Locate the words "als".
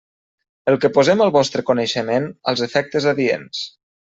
2.53-2.65